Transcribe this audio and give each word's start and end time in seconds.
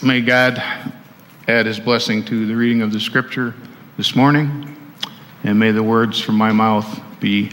May 0.00 0.20
God 0.20 0.62
add 1.48 1.66
his 1.66 1.80
blessing 1.80 2.24
to 2.26 2.46
the 2.46 2.54
reading 2.54 2.82
of 2.82 2.92
the 2.92 3.00
scripture 3.00 3.52
this 3.96 4.14
morning, 4.14 4.76
and 5.42 5.58
may 5.58 5.72
the 5.72 5.82
words 5.82 6.20
from 6.20 6.36
my 6.36 6.52
mouth 6.52 7.02
be 7.18 7.50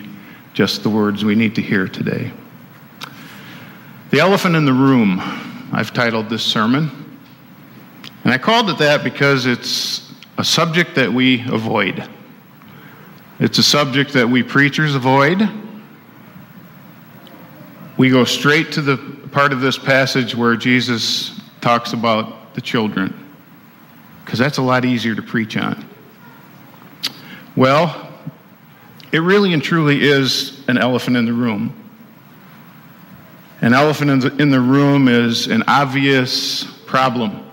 just 0.53 0.83
the 0.83 0.89
words 0.91 1.25
we 1.25 1.33
need 1.33 1.55
to 1.55 1.61
hear 1.63 1.87
today. 1.87 2.31
The 4.11 4.19
elephant 4.19 4.55
in 4.55 4.63
the 4.63 4.73
room, 4.73 5.19
I've 5.73 5.91
titled 5.91 6.29
this 6.29 6.43
sermon, 6.43 7.17
and 8.23 8.31
I 8.31 8.37
called 8.37 8.69
it 8.69 8.77
that 8.77 9.03
because 9.03 9.47
it's 9.47 10.13
a 10.37 10.43
subject 10.43 10.93
that 10.95 11.11
we 11.11 11.43
avoid. 11.47 12.07
It's 13.39 13.57
a 13.57 13.63
subject 13.63 14.13
that 14.13 14.29
we 14.29 14.43
preachers 14.43 14.93
avoid. 14.93 15.49
We 17.97 18.11
go 18.11 18.23
straight 18.23 18.71
to 18.73 18.83
the 18.83 18.97
part 19.31 19.51
of 19.51 19.61
this 19.61 19.79
passage 19.79 20.35
where 20.35 20.55
Jesus 20.55 21.34
talks 21.65 21.93
about 21.93 22.53
the 22.53 22.61
children, 22.61 23.11
because 24.23 24.37
that's 24.37 24.59
a 24.59 24.61
lot 24.61 24.85
easier 24.85 25.15
to 25.15 25.21
preach 25.23 25.57
on. 25.57 25.83
Well, 27.55 28.07
it 29.11 29.17
really 29.17 29.51
and 29.51 29.63
truly 29.63 30.03
is 30.03 30.63
an 30.67 30.77
elephant 30.77 31.17
in 31.17 31.25
the 31.25 31.33
room. 31.33 31.73
An 33.61 33.73
elephant 33.73 34.11
in 34.11 34.19
the, 34.19 34.35
in 34.35 34.51
the 34.51 34.59
room 34.59 35.07
is 35.07 35.47
an 35.47 35.63
obvious 35.65 36.65
problem 36.85 37.43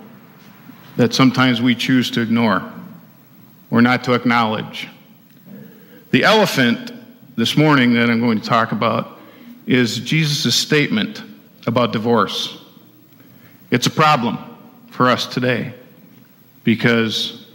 that 0.99 1.15
sometimes 1.15 1.63
we 1.63 1.75
choose 1.75 2.11
to 2.11 2.21
ignore 2.21 2.71
or 3.71 3.81
not 3.81 4.05
to 4.05 4.13
acknowledge. 4.13 4.89
The 6.11 6.25
elephant 6.25 6.93
this 7.37 7.57
morning 7.57 7.95
that 7.95 8.11
I'm 8.11 8.21
going 8.21 8.43
to 8.43 8.47
talk 8.47 8.73
about 8.73 9.19
is 9.67 10.01
Jesus' 10.01 10.55
statement 10.55 11.23
about 11.67 11.95
divorce. 11.95 12.59
It's 13.73 13.87
a 13.87 13.91
problem 13.91 14.37
for 14.91 15.09
us 15.09 15.27
today 15.27 15.73
because 16.63 17.47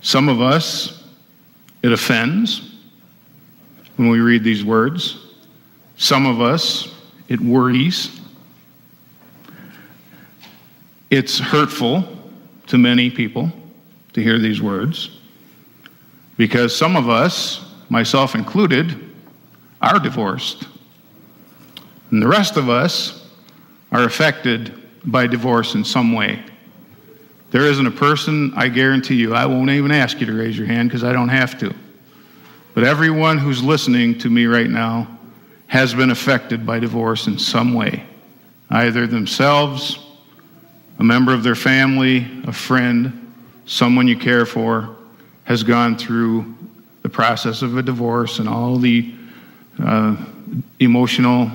some 0.00 0.28
of 0.28 0.40
us, 0.40 1.02
it 1.82 1.90
offends 1.90 2.70
when 3.96 4.08
we 4.08 4.20
read 4.20 4.44
these 4.44 4.64
words. 4.64 5.18
Some 5.96 6.24
of 6.24 6.40
us, 6.40 6.94
it 7.28 7.40
worries. 7.40 8.20
It's 11.10 11.40
hurtful 11.40 12.04
to 12.68 12.78
many 12.78 13.10
people 13.10 13.50
to 14.12 14.22
hear 14.22 14.38
these 14.38 14.62
words 14.62 15.18
because 16.36 16.76
some 16.76 16.94
of 16.94 17.08
us, 17.08 17.64
myself 17.88 18.36
included, 18.36 19.12
are 19.82 19.98
divorced. 19.98 20.68
And 22.12 22.22
the 22.22 22.28
rest 22.28 22.56
of 22.56 22.68
us 22.68 23.28
are 23.90 24.04
affected 24.04 24.85
by 25.06 25.26
divorce 25.26 25.74
in 25.74 25.84
some 25.84 26.12
way. 26.12 26.42
There 27.50 27.62
isn't 27.62 27.86
a 27.86 27.92
person, 27.92 28.52
I 28.56 28.68
guarantee 28.68 29.14
you, 29.14 29.34
I 29.34 29.46
won't 29.46 29.70
even 29.70 29.92
ask 29.92 30.20
you 30.20 30.26
to 30.26 30.32
raise 30.32 30.58
your 30.58 30.66
hand 30.66 30.88
because 30.88 31.04
I 31.04 31.12
don't 31.12 31.28
have 31.28 31.58
to. 31.60 31.74
But 32.74 32.84
everyone 32.84 33.38
who's 33.38 33.62
listening 33.62 34.18
to 34.18 34.28
me 34.28 34.46
right 34.46 34.68
now 34.68 35.08
has 35.68 35.94
been 35.94 36.10
affected 36.10 36.66
by 36.66 36.80
divorce 36.80 37.26
in 37.28 37.38
some 37.38 37.72
way, 37.72 38.04
either 38.70 39.06
themselves, 39.06 39.98
a 40.98 41.04
member 41.04 41.32
of 41.32 41.42
their 41.42 41.54
family, 41.54 42.26
a 42.44 42.52
friend, 42.52 43.32
someone 43.64 44.06
you 44.06 44.16
care 44.16 44.44
for, 44.44 44.96
has 45.44 45.62
gone 45.62 45.96
through 45.96 46.54
the 47.02 47.08
process 47.08 47.62
of 47.62 47.76
a 47.76 47.82
divorce 47.82 48.40
and 48.40 48.48
all 48.48 48.76
the 48.76 49.14
uh, 49.82 50.16
emotional 50.80 51.50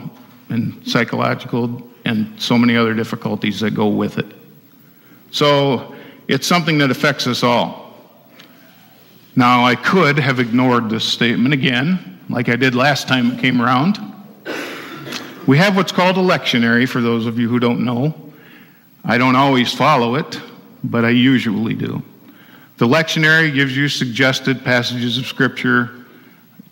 and 0.49 0.88
psychological 0.88 1.91
and 2.05 2.39
so 2.41 2.57
many 2.57 2.75
other 2.75 2.94
difficulties 2.94 3.59
that 3.59 3.71
go 3.71 3.88
with 3.88 4.17
it. 4.17 4.25
So 5.31 5.95
it's 6.27 6.47
something 6.47 6.77
that 6.80 6.91
affects 6.91 7.27
us 7.27 7.44
all. 7.44 7.95
Now, 9.35 9.66
I 9.66 9.75
could 9.75 10.19
have 10.19 10.39
ignored 10.39 10.89
this 10.89 11.05
statement 11.05 11.53
again, 11.53 12.19
like 12.29 12.49
I 12.49 12.56
did 12.56 12.75
last 12.75 13.07
time 13.07 13.31
it 13.31 13.39
came 13.39 13.62
around. 13.62 13.97
We 15.47 15.57
have 15.57 15.75
what's 15.75 15.91
called 15.91 16.17
a 16.17 16.22
lectionary, 16.22 16.88
for 16.88 17.01
those 17.01 17.25
of 17.25 17.39
you 17.39 17.50
who 17.50 17.59
don't 17.59 17.84
know. 17.84 18.13
I 19.03 19.18
don't 19.18 19.35
always 19.35 19.73
follow 19.73 20.16
it, 20.16 20.39
but 20.83 21.06
I 21.06 21.09
usually 21.09 21.73
do. 21.73 22.03
The 22.78 22.88
lectionary 22.88 23.53
gives 23.53 23.75
you 23.75 23.88
suggested 23.88 24.63
passages 24.63 25.18
of 25.18 25.25
Scripture 25.25 26.06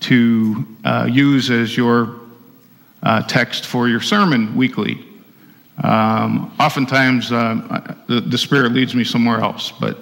to 0.02 0.66
uh, 0.84 1.08
use 1.10 1.50
as 1.50 1.76
your 1.76 2.20
uh, 3.04 3.24
text 3.24 3.66
for 3.66 3.88
your 3.88 4.02
sermon 4.02 4.56
weekly. 4.56 5.06
Um, 5.84 6.54
oftentimes, 6.60 7.32
uh, 7.32 7.96
the, 8.08 8.22
the 8.22 8.38
Spirit 8.38 8.74
leads 8.74 8.94
me 8.94 9.04
somewhere 9.04 9.40
else, 9.40 9.72
but 9.72 9.98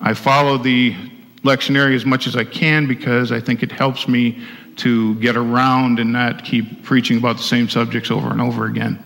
I 0.00 0.14
follow 0.14 0.58
the 0.58 0.94
lectionary 1.42 1.94
as 1.94 2.04
much 2.04 2.26
as 2.26 2.36
I 2.36 2.44
can 2.44 2.86
because 2.86 3.32
I 3.32 3.40
think 3.40 3.62
it 3.62 3.72
helps 3.72 4.06
me 4.06 4.42
to 4.76 5.16
get 5.16 5.36
around 5.36 5.98
and 5.98 6.12
not 6.12 6.44
keep 6.44 6.84
preaching 6.84 7.18
about 7.18 7.36
the 7.36 7.42
same 7.42 7.68
subjects 7.68 8.10
over 8.10 8.30
and 8.30 8.40
over 8.40 8.66
again. 8.66 9.02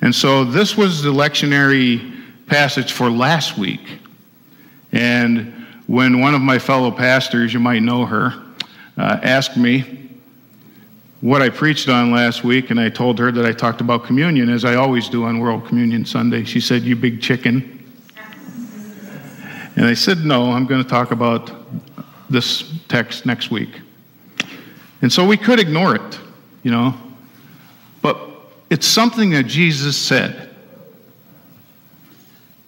And 0.00 0.14
so 0.14 0.44
this 0.44 0.76
was 0.76 1.02
the 1.02 1.12
lectionary 1.12 2.16
passage 2.46 2.92
for 2.92 3.10
last 3.10 3.58
week. 3.58 3.98
And 4.92 5.66
when 5.86 6.20
one 6.20 6.34
of 6.34 6.40
my 6.40 6.58
fellow 6.58 6.90
pastors, 6.90 7.52
you 7.52 7.60
might 7.60 7.82
know 7.82 8.06
her, 8.06 8.32
uh, 8.96 9.20
asked 9.22 9.56
me, 9.56 10.09
what 11.20 11.42
I 11.42 11.50
preached 11.50 11.88
on 11.88 12.10
last 12.10 12.44
week, 12.44 12.70
and 12.70 12.80
I 12.80 12.88
told 12.88 13.18
her 13.18 13.30
that 13.30 13.44
I 13.44 13.52
talked 13.52 13.80
about 13.80 14.04
communion, 14.04 14.48
as 14.48 14.64
I 14.64 14.76
always 14.76 15.08
do 15.08 15.24
on 15.24 15.38
World 15.38 15.66
Communion 15.66 16.04
Sunday. 16.04 16.44
She 16.44 16.60
said, 16.60 16.82
You 16.82 16.96
big 16.96 17.20
chicken. 17.20 17.76
And 19.76 19.86
I 19.86 19.94
said, 19.94 20.24
No, 20.24 20.50
I'm 20.50 20.66
going 20.66 20.82
to 20.82 20.88
talk 20.88 21.10
about 21.10 21.50
this 22.30 22.72
text 22.88 23.26
next 23.26 23.50
week. 23.50 23.80
And 25.02 25.12
so 25.12 25.26
we 25.26 25.36
could 25.36 25.58
ignore 25.58 25.94
it, 25.94 26.20
you 26.62 26.70
know, 26.70 26.94
but 28.02 28.18
it's 28.70 28.86
something 28.86 29.30
that 29.30 29.44
Jesus 29.44 29.96
said, 29.96 30.54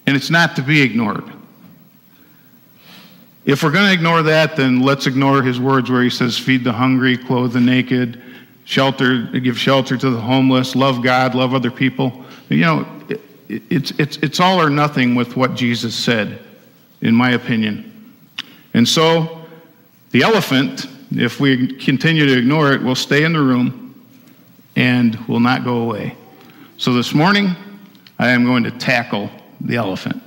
and 0.07 0.17
it's 0.17 0.31
not 0.31 0.57
to 0.57 0.63
be 0.63 0.83
ignored. 0.83 1.25
If 3.45 3.63
we're 3.63 3.73
going 3.73 3.87
to 3.87 3.93
ignore 3.93 4.23
that, 4.23 4.57
then 4.57 4.81
let's 4.81 5.07
ignore 5.07 5.43
his 5.43 5.59
words 5.59 5.91
where 5.91 6.03
he 6.03 6.11
says, 6.11 6.39
Feed 6.39 6.65
the 6.65 6.73
hungry, 6.73 7.17
clothe 7.17 7.55
the 7.55 7.61
naked 7.61 8.23
shelter, 8.65 9.23
give 9.27 9.59
shelter 9.59 9.97
to 9.97 10.11
the 10.11 10.21
homeless, 10.21 10.75
love 10.75 11.03
God, 11.03 11.35
love 11.35 11.55
other 11.55 11.71
people. 11.71 12.25
You 12.49 12.59
know, 12.59 12.87
it, 13.09 13.21
it's, 13.71 13.91
it's, 13.93 14.17
it's 14.19 14.41
all 14.41 14.61
or 14.61 14.71
nothing 14.71 15.15
with 15.15 15.37
what 15.37 15.55
Jesus 15.55 15.95
said, 15.95 16.39
in 17.01 17.15
my 17.15 17.33
opinion. 17.33 18.15
And 18.75 18.89
so, 18.89 19.45
the 20.11 20.23
elephant, 20.23 20.87
if 21.11 21.41
we 21.41 21.75
continue 21.77 22.27
to 22.27 22.39
ignore 22.39 22.73
it, 22.73 22.83
will 22.83 22.95
stay 22.95 23.25
in 23.25 23.33
the 23.33 23.41
room 23.41 24.05
and 24.77 25.17
will 25.27 25.41
not 25.41 25.65
go 25.65 25.79
away. 25.79 26.17
So, 26.79 26.95
this 26.95 27.15
morning, 27.15 27.55
I 28.19 28.31
am 28.31 28.45
going 28.45 28.63
to 28.65 28.71
tackle 28.71 29.31
the 29.61 29.77
elephant. 29.77 30.23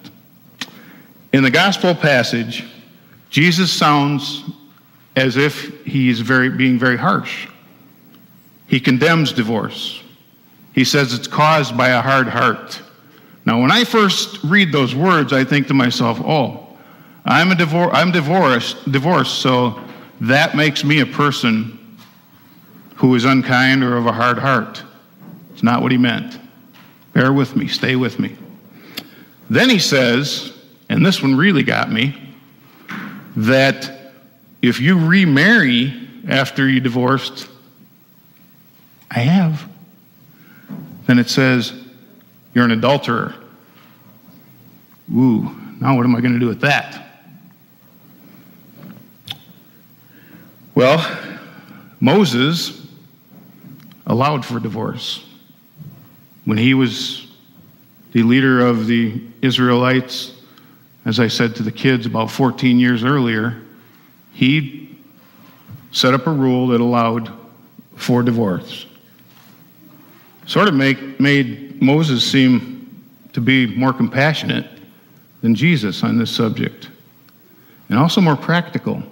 In 1.34 1.44
the 1.44 1.52
gospel 1.52 1.94
passage, 1.96 2.64
Jesus 3.30 3.72
sounds 3.72 4.44
as 5.16 5.38
if 5.38 5.84
he's 5.86 6.20
very, 6.20 6.50
being 6.50 6.78
very 6.78 6.98
harsh. 6.98 7.48
He 8.68 8.80
condemns 8.80 9.32
divorce. 9.32 10.02
He 10.74 10.84
says 10.84 11.14
it's 11.14 11.28
caused 11.28 11.78
by 11.78 11.90
a 11.90 12.02
hard 12.02 12.28
heart. 12.28 12.82
Now, 13.46 13.62
when 13.62 13.72
I 13.72 13.84
first 13.84 14.44
read 14.44 14.72
those 14.72 14.96
words, 14.96 15.32
I 15.32 15.44
think 15.44 15.68
to 15.68 15.74
myself, 15.74 16.20
oh, 16.22 16.68
I'm, 17.24 17.52
a 17.52 17.56
divor- 17.56 17.92
I'm 17.94 18.12
divorced, 18.12 18.92
divorced, 18.92 19.40
so 19.40 19.80
that 20.22 20.56
makes 20.56 20.84
me 20.84 21.00
a 21.00 21.06
person 21.06 21.98
who 22.96 23.14
is 23.16 23.26
unkind 23.26 23.84
or 23.84 23.98
of 23.98 24.08
a 24.08 24.12
hard 24.12 24.38
heart. 24.38 24.84
It's 25.54 25.64
not 25.64 25.82
what 25.82 25.92
he 25.92 25.98
meant. 25.98 26.40
Bear 27.14 27.32
with 27.32 27.56
me, 27.56 27.68
stay 27.68 27.96
with 27.96 28.20
me. 28.20 28.36
Then 29.50 29.70
he 29.70 29.80
says, 29.80 30.54
and 30.90 31.06
this 31.06 31.22
one 31.22 31.36
really 31.36 31.64
got 31.64 31.92
me, 31.92 32.16
that 33.38 34.14
if 34.62 34.80
you 34.80 34.98
remarry 35.08 35.94
after 36.28 36.68
you 36.68 36.80
divorced, 36.80 37.48
I 39.12 39.20
have. 39.20 39.70
Then 41.06 41.20
it 41.20 41.30
says, 41.30 41.74
You're 42.54 42.66
an 42.66 42.72
adulterer. 42.72 43.36
Ooh, 45.14 45.56
now 45.80 45.96
what 45.96 46.06
am 46.06 46.16
I 46.16 46.22
going 46.22 46.34
to 46.34 46.40
do 46.40 46.48
with 46.48 46.62
that? 46.62 47.02
Well, 50.74 51.00
Moses 52.00 52.86
allowed 54.08 54.46
for 54.46 54.60
divorce. 54.60 55.26
When 56.44 56.58
he 56.58 56.74
was 56.74 57.28
the 58.12 58.24
leader 58.24 58.66
of 58.66 58.88
the 58.88 59.22
Israelites, 59.42 60.34
as 61.06 61.20
I 61.20 61.28
said 61.28 61.56
to 61.58 61.64
the 61.64 61.72
kids 61.72 62.06
about 62.06 62.30
14 62.30 62.80
years 62.80 63.04
earlier, 63.04 63.62
he 64.34 64.98
set 65.92 66.14
up 66.14 66.28
a 66.28 66.32
rule 66.32 66.68
that 66.68 66.82
allowed 66.82 67.32
for 67.96 68.22
divorce 68.22 68.86
sort 70.46 70.68
of 70.68 70.74
make, 70.74 71.20
made 71.20 71.82
Moses 71.82 72.30
seem 72.30 73.04
to 73.34 73.42
be 73.42 73.68
more 73.76 73.94
compassionate 73.94 74.66
than 75.42 75.56
Jesus 75.56 76.04
on 76.04 76.18
this 76.18 76.32
subject, 76.32 76.90
and 77.90 78.00
also 78.00 78.22
more 78.22 78.36
practical. 78.36 79.04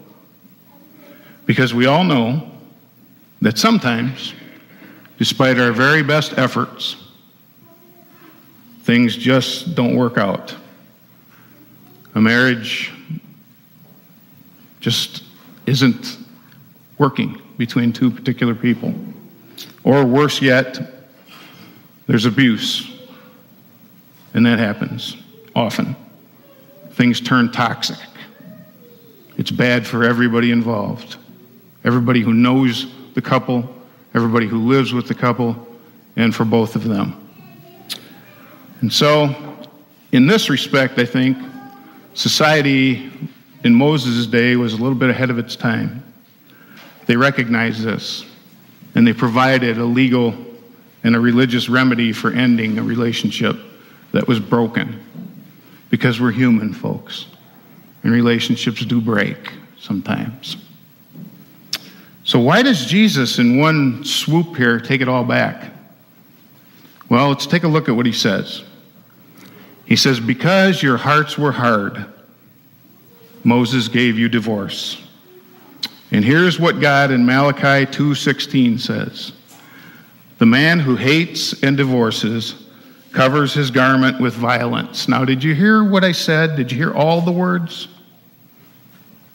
Because 1.45 1.73
we 1.73 1.85
all 1.85 2.03
know 2.03 2.49
that 3.41 3.57
sometimes, 3.57 4.33
despite 5.17 5.59
our 5.59 5.71
very 5.71 6.01
best 6.01 6.37
efforts, 6.37 6.95
things 8.83 9.15
just 9.15 9.75
don't 9.75 9.95
work 9.95 10.17
out. 10.17 10.55
A 12.15 12.21
marriage 12.21 12.91
just 14.79 15.23
isn't 15.65 16.17
working 16.97 17.41
between 17.57 17.91
two 17.91 18.11
particular 18.11 18.55
people. 18.55 18.93
Or 19.83 20.05
worse 20.05 20.41
yet, 20.41 20.92
there's 22.07 22.25
abuse. 22.25 22.89
And 24.33 24.45
that 24.45 24.59
happens 24.59 25.15
often. 25.55 25.95
Things 26.91 27.21
turn 27.21 27.51
toxic. 27.51 27.97
It's 29.37 29.51
bad 29.51 29.85
for 29.85 30.03
everybody 30.03 30.51
involved. 30.51 31.17
Everybody 31.83 32.21
who 32.21 32.33
knows 32.33 32.87
the 33.13 33.21
couple, 33.21 33.67
everybody 34.13 34.47
who 34.47 34.67
lives 34.67 34.93
with 34.93 35.07
the 35.07 35.15
couple, 35.15 35.67
and 36.15 36.33
for 36.33 36.45
both 36.45 36.75
of 36.75 36.83
them. 36.83 37.19
And 38.81 38.91
so, 38.91 39.35
in 40.11 40.27
this 40.27 40.49
respect, 40.49 40.99
I 40.99 41.05
think 41.05 41.37
society 42.13 43.11
in 43.63 43.73
Moses' 43.73 44.27
day 44.27 44.55
was 44.55 44.73
a 44.73 44.77
little 44.77 44.97
bit 44.97 45.09
ahead 45.09 45.29
of 45.29 45.39
its 45.39 45.55
time. 45.55 46.03
They 47.05 47.15
recognized 47.15 47.81
this, 47.81 48.25
and 48.93 49.05
they 49.07 49.13
provided 49.13 49.77
a 49.77 49.85
legal 49.85 50.35
and 51.03 51.15
a 51.15 51.19
religious 51.19 51.69
remedy 51.69 52.13
for 52.13 52.31
ending 52.31 52.77
a 52.77 52.83
relationship 52.83 53.57
that 54.11 54.27
was 54.27 54.39
broken. 54.39 55.01
Because 55.89 56.19
we're 56.19 56.31
human, 56.31 56.73
folks, 56.73 57.27
and 58.03 58.11
relationships 58.11 58.83
do 58.85 58.99
break 58.99 59.37
sometimes. 59.79 60.57
So, 62.23 62.39
why 62.39 62.61
does 62.63 62.85
Jesus, 62.85 63.37
in 63.37 63.57
one 63.59 64.03
swoop 64.03 64.55
here, 64.55 64.79
take 64.79 65.01
it 65.01 65.07
all 65.07 65.23
back? 65.23 65.71
Well, 67.09 67.29
let's 67.29 67.45
take 67.45 67.63
a 67.63 67.67
look 67.67 67.89
at 67.89 67.95
what 67.95 68.05
he 68.05 68.11
says. 68.11 68.63
He 69.85 69.95
says, 69.95 70.19
Because 70.19 70.81
your 70.81 70.97
hearts 70.97 71.37
were 71.37 71.51
hard, 71.51 72.05
Moses 73.43 73.87
gave 73.87 74.17
you 74.17 74.29
divorce. 74.29 74.99
And 76.11 76.23
here's 76.23 76.59
what 76.59 76.79
God 76.79 77.11
in 77.11 77.25
Malachi 77.25 77.85
2:16 77.91 78.79
says. 78.79 79.33
The 80.43 80.47
man 80.47 80.81
who 80.81 80.97
hates 80.97 81.63
and 81.63 81.77
divorces 81.77 82.55
covers 83.13 83.53
his 83.53 83.71
garment 83.71 84.19
with 84.19 84.33
violence. 84.33 85.07
Now, 85.07 85.23
did 85.23 85.41
you 85.41 85.55
hear 85.55 85.85
what 85.85 86.03
I 86.03 86.11
said? 86.11 86.57
Did 86.57 86.69
you 86.69 86.77
hear 86.77 86.93
all 86.93 87.21
the 87.21 87.31
words? 87.31 87.87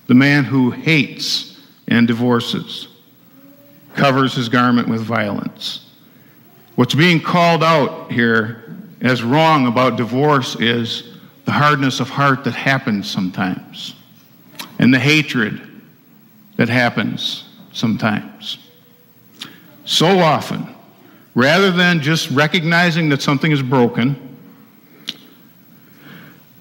The 0.07 0.13
man 0.13 0.45
who 0.45 0.71
hates 0.71 1.59
and 1.87 2.07
divorces 2.07 2.89
covers 3.95 4.35
his 4.35 4.51
garment 4.51 4.87
with 4.87 5.01
violence. 5.01 5.89
What's 6.75 6.95
being 6.95 7.23
called 7.23 7.65
out 7.65 8.13
here 8.13 8.77
as 9.01 9.23
wrong 9.23 9.67
about 9.67 9.97
divorce 9.97 10.57
is 10.57 11.17
the 11.47 11.53
hardness 11.53 12.01
of 12.01 12.11
heart 12.11 12.45
that 12.45 12.55
happens 12.55 13.11
sometimes 13.11 13.95
and 14.79 14.93
the 14.93 15.01
hatred 15.01 15.59
that 16.57 16.69
happens 16.69 17.49
sometimes. 17.73 18.59
So 19.87 20.19
often, 20.19 20.75
rather 21.39 21.71
than 21.71 22.01
just 22.01 22.29
recognizing 22.33 23.11
that 23.11 23.23
something 23.23 23.53
is 23.53 23.63
broken, 23.63 24.37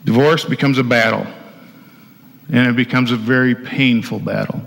divorce 0.06 0.46
becomes 0.46 0.78
a 0.78 0.84
battle. 0.84 1.26
And 2.50 2.68
it 2.68 2.76
becomes 2.76 3.12
a 3.12 3.18
very 3.18 3.56
painful 3.56 4.20
battle. 4.20 4.62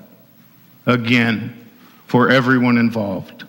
Again, 0.84 1.64
for 2.08 2.28
everyone 2.28 2.76
involved. 2.76 3.44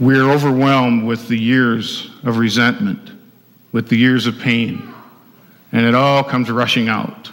We're 0.00 0.28
overwhelmed 0.28 1.04
with 1.04 1.28
the 1.28 1.38
years 1.38 2.10
of 2.24 2.36
resentment, 2.38 3.12
with 3.70 3.88
the 3.88 3.96
years 3.96 4.26
of 4.26 4.40
pain, 4.40 4.92
and 5.70 5.86
it 5.86 5.94
all 5.94 6.24
comes 6.24 6.50
rushing 6.50 6.88
out. 6.88 7.30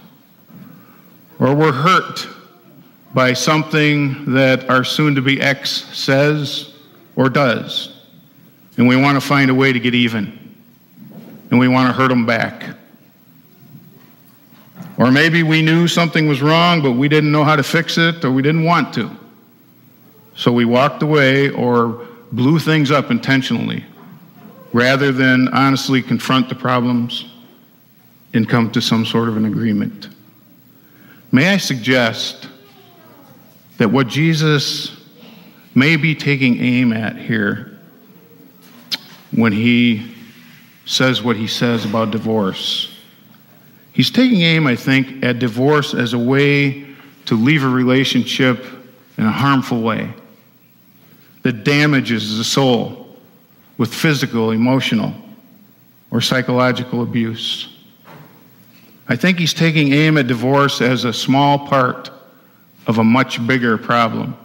Or 1.39 1.56
we're 1.56 1.71
hurt 1.71 2.27
by 3.15 3.33
something 3.33 4.33
that 4.35 4.69
our 4.69 4.83
soon 4.83 5.15
to 5.15 5.21
be 5.23 5.41
ex 5.41 5.71
says 5.97 6.75
or 7.15 7.29
does. 7.29 7.94
And 8.77 8.88
we 8.88 8.95
want 8.95 9.19
to 9.19 9.25
find 9.25 9.50
a 9.50 9.56
way 9.56 9.71
to 9.71 9.79
get 9.79 9.95
even. 9.95 10.39
And 11.50 11.59
we 11.59 11.67
want 11.67 11.88
to 11.89 11.94
hurt 11.94 12.09
them 12.09 12.25
back. 12.25 12.75
Or 14.97 15.12
maybe 15.12 15.44
we 15.44 15.62
knew 15.62 15.88
something 15.88 16.27
was 16.27 16.41
wrong, 16.41 16.81
but 16.81 16.91
we 16.91 17.07
didn't 17.09 17.31
know 17.31 17.44
how 17.44 17.56
to 17.56 17.63
fix 17.63 17.97
it 17.97 18.23
or 18.23 18.31
we 18.31 18.41
didn't 18.41 18.63
want 18.63 18.94
to. 18.95 19.09
So 20.35 20.51
we 20.51 20.65
walked 20.65 21.03
away 21.03 21.50
or 21.50 22.07
blew 22.31 22.59
things 22.59 22.91
up 22.91 23.12
intentionally 23.12 23.83
rather 24.73 25.11
than 25.11 25.47
honestly 25.50 26.01
confront 26.01 26.50
the 26.50 26.56
problems 26.56 27.25
and 28.33 28.47
come 28.47 28.69
to 28.71 28.81
some 28.81 29.06
sort 29.06 29.29
of 29.29 29.38
an 29.38 29.45
agreement. 29.45 30.09
May 31.31 31.50
I 31.50 31.57
suggest 31.57 32.50
that 33.77 33.89
what 33.89 34.07
Jesus 34.07 34.94
may 35.75 35.98
be 35.98 36.16
taking 36.16 36.60
aim 36.60 36.94
at 36.94 37.18
here 37.18 37.77
when 39.31 39.51
he 39.51 40.16
says 40.86 41.22
what 41.22 41.36
he 41.36 41.48
says 41.48 41.83
about 41.83 42.12
divorce. 42.12 42.98
He's 43.92 44.10
taking 44.10 44.42
aim, 44.42 44.66
I 44.68 44.75
think, 44.75 45.24
at 45.24 45.39
divorce 45.39 45.94
as 45.94 46.13
a 46.13 46.19
way 46.19 46.86
to 47.25 47.36
leave 47.36 47.63
a 47.63 47.69
relationship 47.69 48.66
in 49.18 49.25
a 49.25 49.31
harmful 49.31 49.81
way 49.81 50.13
that 51.44 51.63
damages 51.63 52.38
the 52.38 52.44
soul 52.44 53.18
with 53.78 53.94
physical, 53.94 54.51
emotional, 54.51 55.13
or 56.12 56.21
psychological 56.21 57.01
abuse. 57.01 57.69
I 59.07 59.16
think 59.16 59.38
he's 59.38 59.54
taking 59.54 59.94
aim 59.94 60.18
at 60.18 60.28
divorce 60.28 60.81
as 60.81 61.04
a 61.04 61.13
small 61.13 61.68
part 61.68 62.10
of 62.88 62.98
a 62.98 63.04
much 63.04 63.45
bigger 63.45 63.78
problem. 63.78 64.36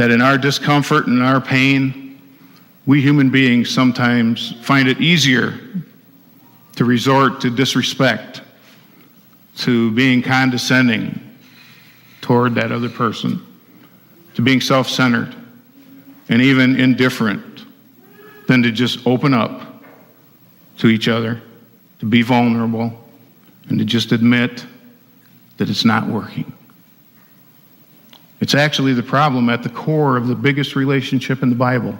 That 0.00 0.10
in 0.10 0.22
our 0.22 0.38
discomfort 0.38 1.08
and 1.08 1.22
our 1.22 1.42
pain, 1.42 2.22
we 2.86 3.02
human 3.02 3.28
beings 3.28 3.68
sometimes 3.68 4.52
find 4.62 4.88
it 4.88 4.98
easier 4.98 5.60
to 6.76 6.86
resort 6.86 7.42
to 7.42 7.50
disrespect, 7.50 8.40
to 9.58 9.90
being 9.90 10.22
condescending 10.22 11.20
toward 12.22 12.54
that 12.54 12.72
other 12.72 12.88
person, 12.88 13.46
to 14.36 14.40
being 14.40 14.62
self 14.62 14.88
centered, 14.88 15.34
and 16.30 16.40
even 16.40 16.80
indifferent, 16.80 17.66
than 18.46 18.62
to 18.62 18.70
just 18.70 19.06
open 19.06 19.34
up 19.34 19.84
to 20.78 20.86
each 20.86 21.08
other, 21.08 21.42
to 21.98 22.06
be 22.06 22.22
vulnerable, 22.22 23.06
and 23.68 23.78
to 23.78 23.84
just 23.84 24.12
admit 24.12 24.64
that 25.58 25.68
it's 25.68 25.84
not 25.84 26.08
working. 26.08 26.50
It's 28.40 28.54
actually 28.54 28.94
the 28.94 29.02
problem 29.02 29.48
at 29.48 29.62
the 29.62 29.68
core 29.68 30.16
of 30.16 30.26
the 30.26 30.34
biggest 30.34 30.74
relationship 30.74 31.42
in 31.42 31.50
the 31.50 31.56
Bible, 31.56 31.98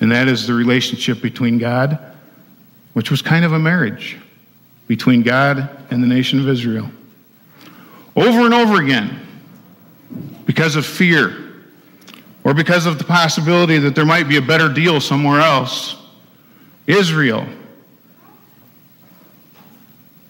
and 0.00 0.10
that 0.10 0.28
is 0.28 0.46
the 0.46 0.54
relationship 0.54 1.22
between 1.22 1.58
God, 1.58 1.98
which 2.92 3.10
was 3.10 3.22
kind 3.22 3.44
of 3.44 3.52
a 3.52 3.58
marriage 3.58 4.18
between 4.88 5.22
God 5.22 5.70
and 5.90 6.02
the 6.02 6.08
nation 6.08 6.40
of 6.40 6.48
Israel. 6.48 6.90
Over 8.16 8.40
and 8.40 8.52
over 8.52 8.82
again, 8.82 9.20
because 10.46 10.74
of 10.74 10.84
fear, 10.84 11.50
or 12.42 12.54
because 12.54 12.86
of 12.86 12.98
the 12.98 13.04
possibility 13.04 13.78
that 13.78 13.94
there 13.94 14.06
might 14.06 14.28
be 14.28 14.36
a 14.36 14.42
better 14.42 14.68
deal 14.68 15.00
somewhere 15.00 15.40
else, 15.40 15.96
Israel 16.86 17.46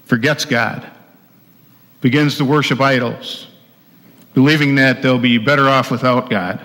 forgets 0.04 0.44
God 0.44 0.86
begins 2.00 2.36
to 2.38 2.44
worship 2.44 2.80
idols, 2.80 3.46
believing 4.40 4.76
that 4.76 5.02
they'll 5.02 5.18
be 5.18 5.36
better 5.36 5.68
off 5.68 5.90
without 5.90 6.30
God. 6.30 6.58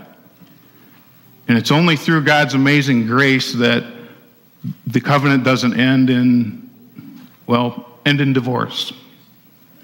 And 1.50 1.58
it's 1.58 1.72
only 1.72 1.98
through 1.98 2.24
God's 2.24 2.54
amazing 2.54 3.06
grace 3.06 3.52
that 3.52 3.84
the 4.88 5.02
covenant 5.02 5.44
doesn't 5.44 5.78
end 5.78 6.10
in, 6.10 6.70
well, 7.48 8.00
end 8.06 8.22
in 8.22 8.32
divorce. 8.32 8.94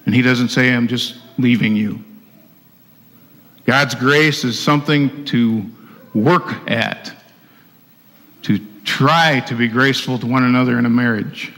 And 0.06 0.16
He 0.16 0.22
doesn't 0.22 0.48
say, 0.48 0.74
I'm 0.74 0.88
just 0.88 1.18
leaving 1.38 1.76
you. 1.76 2.02
God's 3.66 3.94
grace 3.94 4.46
is 4.46 4.58
something 4.58 5.26
to 5.26 5.70
work 6.14 6.72
at, 6.72 7.14
to 8.44 8.58
try 8.86 9.42
to 9.42 9.54
be 9.54 9.68
graceful 9.68 10.18
to 10.18 10.26
one 10.26 10.46
another 10.46 10.80
in 10.80 10.86
a 10.86 10.90
marriage. 10.90 11.52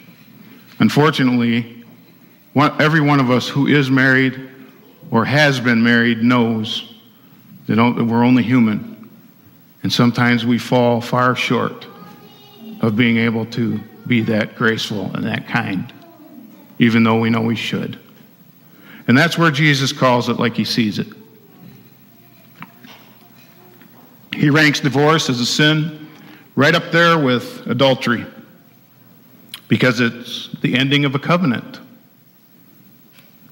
Unfortunately, 0.80 1.86
every 2.56 3.02
one 3.02 3.20
of 3.20 3.30
us 3.30 3.48
who 3.48 3.68
is 3.68 3.92
married 3.92 4.50
or 5.14 5.24
has 5.26 5.60
been 5.60 5.84
married 5.84 6.24
knows 6.24 6.92
that 7.68 7.78
we're 7.78 8.24
only 8.24 8.42
human. 8.42 9.08
And 9.84 9.94
sometimes 9.94 10.44
we 10.44 10.58
fall 10.58 11.02
far 11.02 11.36
short 11.36 11.86
of 12.82 12.96
being 12.96 13.18
able 13.18 13.46
to 13.46 13.80
be 14.08 14.22
that 14.22 14.56
graceful 14.56 15.12
and 15.14 15.24
that 15.26 15.48
kind, 15.48 15.94
even 16.80 17.04
though 17.04 17.20
we 17.20 17.30
know 17.30 17.42
we 17.42 17.56
should. 17.56 18.00
And 19.08 19.16
that's 19.16 19.38
where 19.38 19.52
Jesus 19.52 19.94
calls 19.94 20.30
it 20.30 20.40
like 20.40 20.56
he 20.56 20.66
sees 20.66 20.98
it. 20.98 21.08
He 24.34 24.50
ranks 24.50 24.80
divorce 24.80 25.30
as 25.30 25.40
a 25.40 25.46
sin 25.46 26.10
right 26.56 26.74
up 26.74 26.92
there 26.92 27.20
with 27.20 27.68
adultery 27.68 28.26
because 29.68 30.00
it's 30.00 30.50
the 30.62 30.74
ending 30.76 31.06
of 31.06 31.14
a 31.14 31.20
covenant. 31.20 31.80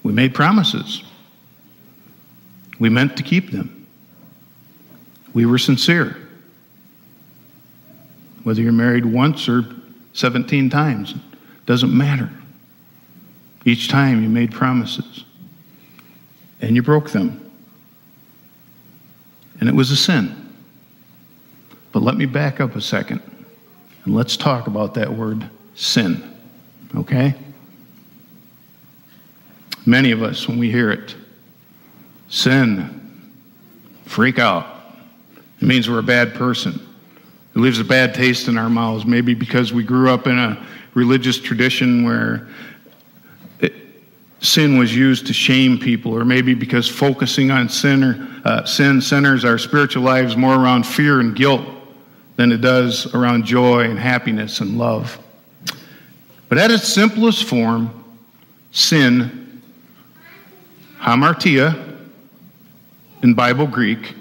We 0.02 0.12
made 0.12 0.34
promises, 0.34 1.04
we 2.82 2.90
meant 2.90 3.16
to 3.16 3.22
keep 3.22 3.52
them, 3.52 3.86
we 5.36 5.46
were 5.46 5.60
sincere. 5.60 6.18
Whether 8.42 8.64
you're 8.64 8.72
married 8.72 9.06
once 9.06 9.48
or 9.48 9.64
17 10.14 10.72
times, 10.72 11.14
doesn't 11.68 11.96
matter. 11.96 12.32
Each 13.66 13.88
time 13.88 14.24
you 14.24 14.30
made 14.30 14.52
promises 14.52 15.26
and 16.60 16.76
you 16.76 16.82
broke 16.82 17.12
them. 17.12 17.52
And 19.60 19.70
it 19.70 19.76
was 19.76 19.92
a 19.92 19.96
sin. 19.96 20.52
But 21.92 22.02
let 22.02 22.16
me 22.16 22.26
back 22.26 22.60
up 22.60 22.76
a 22.76 22.82
second 22.82 23.22
and 24.06 24.16
let's 24.16 24.36
talk 24.36 24.66
about 24.66 24.96
that 24.96 25.14
word 25.14 25.48
sin. 25.76 26.36
Okay? 26.96 27.36
Many 29.86 30.10
of 30.10 30.24
us, 30.24 30.48
when 30.48 30.58
we 30.58 30.72
hear 30.72 30.90
it, 30.90 31.16
sin, 32.32 32.98
freak 34.06 34.40
out. 34.40 34.66
It 35.62 35.66
means 35.68 35.88
we're 35.88 36.00
a 36.00 36.04
bad 36.04 36.34
person. 36.34 36.80
It 37.54 37.60
leaves 37.60 37.80
a 37.80 37.84
bad 37.84 38.16
taste 38.16 38.48
in 38.48 38.58
our 38.58 38.70
mouths, 38.70 39.06
maybe 39.06 39.36
because 39.36 39.72
we 39.72 39.84
grew 39.84 40.10
up 40.10 40.26
in 40.26 40.40
a 40.40 40.66
religious 40.94 41.40
tradition 41.40 42.04
where 42.04 42.48
it, 43.60 43.74
sin 44.40 44.80
was 44.80 44.96
used 44.96 45.28
to 45.28 45.34
shame 45.34 45.78
people, 45.78 46.18
or 46.18 46.26
maybe 46.26 46.56
because 46.56 46.88
focusing 46.88 47.52
on 47.52 47.70
sinner, 47.70 48.28
uh, 48.46 48.66
sin 48.66 49.02
centers 49.02 49.46
our 49.46 49.58
spiritual 49.58 50.02
lives 50.02 50.36
more 50.36 50.56
around 50.56 50.86
fear 50.86 51.20
and 51.20 51.36
guilt 51.36 51.68
than 52.38 52.52
it 52.52 52.62
does 52.62 53.14
around 53.14 53.44
joy 53.44 53.82
and 53.82 54.00
happiness 54.00 54.62
and 54.62 54.78
love. 54.78 55.20
But 56.48 56.58
at 56.58 56.72
its 56.72 56.88
simplest 56.88 57.44
form, 57.44 57.94
sin, 58.72 59.62
hamartia, 61.00 61.91
in 63.24 63.34
Bible 63.34 63.68
Greek, 63.68 64.16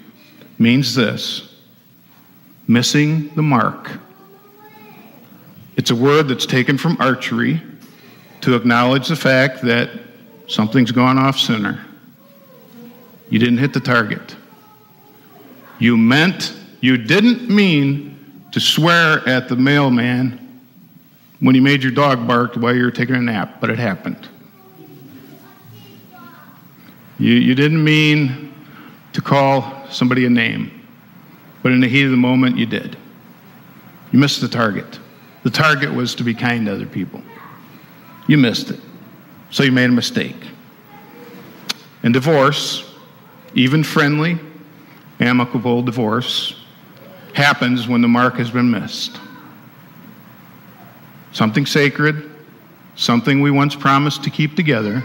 means 0.59 0.95
this 0.95 1.47
missing 2.67 3.29
the 3.35 3.41
mark. 3.41 3.91
It's 5.75 5.91
a 5.91 5.95
word 5.95 6.27
that's 6.27 6.45
taken 6.45 6.77
from 6.77 6.97
archery 6.99 7.61
to 8.41 8.55
acknowledge 8.55 9.07
the 9.07 9.15
fact 9.15 9.61
that 9.63 9.89
something's 10.47 10.91
gone 10.91 11.17
off 11.17 11.37
center. 11.37 11.83
You 13.29 13.39
didn't 13.39 13.57
hit 13.57 13.73
the 13.73 13.79
target. 13.79 14.35
You 15.79 15.97
meant, 15.97 16.53
you 16.81 16.97
didn't 16.97 17.49
mean 17.49 18.45
to 18.51 18.59
swear 18.59 19.27
at 19.27 19.47
the 19.47 19.55
mailman 19.55 20.37
when 21.39 21.55
he 21.55 21.61
made 21.61 21.81
your 21.81 21.91
dog 21.91 22.27
bark 22.27 22.55
while 22.55 22.75
you 22.75 22.83
were 22.83 22.91
taking 22.91 23.15
a 23.15 23.21
nap, 23.21 23.59
but 23.59 23.69
it 23.69 23.79
happened. 23.79 24.27
You, 27.17 27.33
you 27.33 27.55
didn't 27.55 27.83
mean 27.83 28.50
to 29.13 29.21
call 29.21 29.87
somebody 29.89 30.25
a 30.25 30.29
name. 30.29 30.81
But 31.63 31.71
in 31.71 31.79
the 31.79 31.87
heat 31.87 32.05
of 32.05 32.11
the 32.11 32.17
moment, 32.17 32.57
you 32.57 32.65
did. 32.65 32.97
You 34.11 34.19
missed 34.19 34.41
the 34.41 34.47
target. 34.47 34.99
The 35.43 35.49
target 35.49 35.93
was 35.93 36.15
to 36.15 36.23
be 36.23 36.33
kind 36.33 36.65
to 36.65 36.73
other 36.73 36.85
people. 36.85 37.21
You 38.27 38.37
missed 38.37 38.71
it. 38.71 38.79
So 39.49 39.63
you 39.63 39.71
made 39.71 39.89
a 39.89 39.93
mistake. 39.93 40.35
And 42.03 42.13
divorce, 42.13 42.91
even 43.53 43.83
friendly, 43.83 44.39
amicable 45.19 45.81
divorce, 45.81 46.55
happens 47.33 47.87
when 47.87 48.01
the 48.01 48.07
mark 48.07 48.35
has 48.35 48.49
been 48.49 48.69
missed. 48.71 49.19
Something 51.31 51.65
sacred, 51.65 52.29
something 52.95 53.41
we 53.41 53.51
once 53.51 53.75
promised 53.75 54.23
to 54.23 54.29
keep 54.29 54.55
together, 54.55 55.03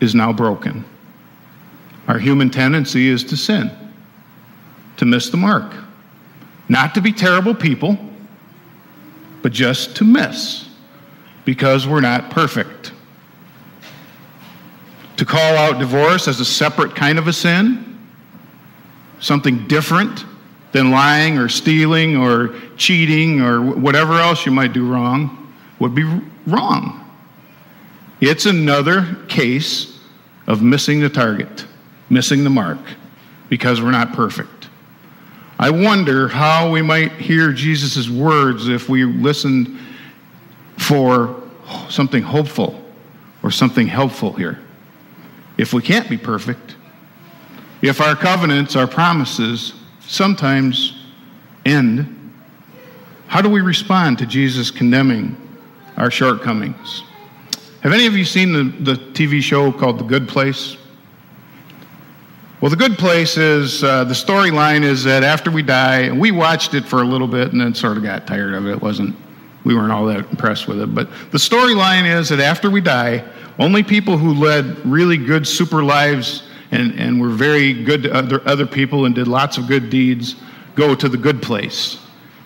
is 0.00 0.14
now 0.14 0.32
broken. 0.32 0.84
Our 2.08 2.18
human 2.18 2.50
tendency 2.50 3.08
is 3.08 3.24
to 3.24 3.36
sin 3.36 3.70
to 4.96 5.04
miss 5.04 5.28
the 5.30 5.36
mark. 5.36 5.74
Not 6.68 6.94
to 6.94 7.00
be 7.00 7.12
terrible 7.12 7.54
people, 7.54 7.98
but 9.42 9.52
just 9.52 9.96
to 9.96 10.04
miss 10.04 10.68
because 11.44 11.86
we're 11.86 12.00
not 12.00 12.30
perfect. 12.30 12.92
To 15.18 15.24
call 15.24 15.56
out 15.56 15.78
divorce 15.78 16.28
as 16.28 16.40
a 16.40 16.44
separate 16.44 16.94
kind 16.94 17.18
of 17.18 17.28
a 17.28 17.32
sin, 17.32 17.98
something 19.20 19.66
different 19.68 20.24
than 20.72 20.90
lying 20.90 21.38
or 21.38 21.48
stealing 21.48 22.16
or 22.16 22.54
cheating 22.76 23.40
or 23.40 23.62
whatever 23.62 24.14
else 24.14 24.44
you 24.44 24.52
might 24.52 24.72
do 24.72 24.86
wrong, 24.86 25.54
would 25.78 25.94
be 25.94 26.04
wrong. 26.46 27.02
It's 28.20 28.46
another 28.46 29.16
case 29.28 29.98
of 30.46 30.62
missing 30.62 31.00
the 31.00 31.08
target, 31.08 31.64
missing 32.08 32.44
the 32.44 32.50
mark, 32.50 32.78
because 33.48 33.80
we're 33.80 33.90
not 33.90 34.12
perfect. 34.12 34.68
I 35.58 35.70
wonder 35.70 36.28
how 36.28 36.70
we 36.70 36.82
might 36.82 37.12
hear 37.12 37.50
Jesus' 37.52 38.10
words 38.10 38.68
if 38.68 38.88
we 38.88 39.04
listened 39.04 39.78
for 40.76 41.42
something 41.88 42.22
hopeful 42.22 42.82
or 43.42 43.50
something 43.50 43.86
helpful 43.86 44.32
here. 44.32 44.58
If 45.56 45.72
we 45.72 45.80
can't 45.80 46.08
be 46.08 46.18
perfect, 46.18 46.76
if 47.80 48.00
our 48.00 48.14
covenants, 48.14 48.76
our 48.76 48.86
promises 48.86 49.72
sometimes 50.00 51.06
end, 51.64 52.12
how 53.26 53.40
do 53.40 53.48
we 53.48 53.60
respond 53.60 54.18
to 54.18 54.26
Jesus 54.26 54.70
condemning 54.70 55.36
our 55.96 56.10
shortcomings? 56.10 57.02
Have 57.80 57.92
any 57.92 58.06
of 58.06 58.14
you 58.14 58.24
seen 58.24 58.52
the, 58.52 58.92
the 58.92 59.00
TV 59.12 59.40
show 59.40 59.72
called 59.72 59.98
The 59.98 60.04
Good 60.04 60.28
Place? 60.28 60.76
Well, 62.58 62.70
the 62.70 62.76
good 62.76 62.96
place 62.96 63.36
is 63.36 63.84
uh, 63.84 64.04
the 64.04 64.14
storyline 64.14 64.82
is 64.82 65.04
that 65.04 65.22
after 65.22 65.50
we 65.50 65.62
die, 65.62 66.00
and 66.02 66.18
we 66.18 66.30
watched 66.30 66.72
it 66.72 66.86
for 66.86 67.02
a 67.02 67.04
little 67.04 67.28
bit 67.28 67.52
and 67.52 67.60
then 67.60 67.74
sort 67.74 67.98
of 67.98 68.02
got 68.02 68.26
tired 68.26 68.54
of 68.54 68.66
it. 68.66 68.70
It 68.70 68.80
wasn't, 68.80 69.14
we 69.64 69.74
weren't 69.74 69.92
all 69.92 70.06
that 70.06 70.20
impressed 70.30 70.66
with 70.66 70.80
it. 70.80 70.94
But 70.94 71.10
the 71.32 71.38
storyline 71.38 72.10
is 72.10 72.30
that 72.30 72.40
after 72.40 72.70
we 72.70 72.80
die, 72.80 73.22
only 73.58 73.82
people 73.82 74.16
who 74.16 74.32
led 74.32 74.78
really 74.86 75.18
good 75.18 75.46
super 75.46 75.84
lives 75.84 76.44
and, 76.70 76.98
and 76.98 77.20
were 77.20 77.28
very 77.28 77.84
good 77.84 78.04
to 78.04 78.14
other, 78.14 78.40
other 78.48 78.66
people 78.66 79.04
and 79.04 79.14
did 79.14 79.28
lots 79.28 79.58
of 79.58 79.66
good 79.66 79.90
deeds 79.90 80.36
go 80.76 80.94
to 80.94 81.10
the 81.10 81.18
good 81.18 81.42
place. 81.42 81.98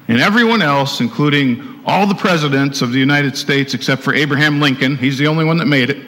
And 0.08 0.20
everyone 0.20 0.60
else, 0.60 1.00
including 1.00 1.82
all 1.86 2.04
the 2.04 2.16
presidents 2.16 2.82
of 2.82 2.90
the 2.90 2.98
United 2.98 3.36
States 3.36 3.74
except 3.74 4.02
for 4.02 4.12
Abraham 4.12 4.60
Lincoln, 4.60 4.96
he's 4.96 5.18
the 5.18 5.28
only 5.28 5.44
one 5.44 5.56
that 5.58 5.66
made 5.66 5.88
it, 5.88 6.04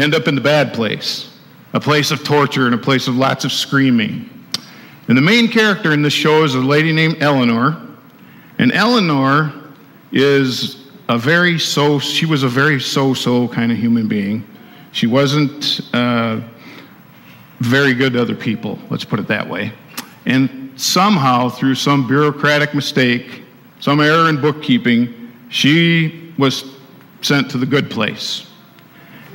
end 0.00 0.12
up 0.12 0.26
in 0.26 0.34
the 0.34 0.40
bad 0.40 0.74
place 0.74 1.35
a 1.72 1.80
place 1.80 2.10
of 2.10 2.24
torture 2.24 2.66
and 2.66 2.74
a 2.74 2.78
place 2.78 3.08
of 3.08 3.16
lots 3.16 3.44
of 3.44 3.52
screaming. 3.52 4.30
And 5.08 5.16
the 5.16 5.22
main 5.22 5.48
character 5.48 5.92
in 5.92 6.02
this 6.02 6.12
show 6.12 6.42
is 6.42 6.54
a 6.54 6.60
lady 6.60 6.92
named 6.92 7.18
Eleanor. 7.20 7.80
And 8.58 8.72
Eleanor 8.72 9.52
is 10.10 10.86
a 11.08 11.18
very 11.18 11.58
so, 11.58 11.98
she 11.98 12.26
was 12.26 12.42
a 12.42 12.48
very 12.48 12.80
so 12.80 13.14
so 13.14 13.46
kind 13.48 13.70
of 13.70 13.78
human 13.78 14.08
being. 14.08 14.44
She 14.92 15.06
wasn't 15.06 15.80
uh, 15.92 16.40
very 17.60 17.94
good 17.94 18.14
to 18.14 18.22
other 18.22 18.34
people, 18.34 18.78
let's 18.90 19.04
put 19.04 19.20
it 19.20 19.28
that 19.28 19.48
way. 19.48 19.72
And 20.24 20.72
somehow, 20.76 21.48
through 21.48 21.76
some 21.76 22.06
bureaucratic 22.08 22.74
mistake, 22.74 23.42
some 23.80 24.00
error 24.00 24.28
in 24.28 24.40
bookkeeping, 24.40 25.32
she 25.48 26.32
was 26.38 26.64
sent 27.22 27.50
to 27.50 27.58
the 27.58 27.66
good 27.66 27.90
place. 27.90 28.50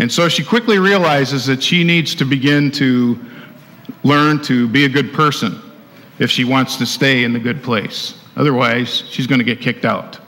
And 0.02 0.12
so 0.12 0.28
she 0.28 0.44
quickly 0.44 0.80
realizes 0.80 1.46
that 1.46 1.62
she 1.62 1.84
needs 1.84 2.16
to 2.16 2.26
begin 2.26 2.72
to 2.72 3.20
learn 4.04 4.42
to 4.42 4.68
be 4.68 4.86
a 4.86 4.90
good 4.90 5.14
person 5.14 5.62
if 6.18 6.32
she 6.32 6.44
wants 6.44 6.78
to 6.78 6.88
stay 6.88 7.24
in 7.24 7.34
the 7.34 7.40
good 7.40 7.62
place. 7.62 8.16
Otherwise, 8.36 9.04
she's 9.12 9.28
going 9.28 9.38
to 9.38 9.46
get 9.46 9.62
kicked 9.62 9.86
out. 9.86 10.20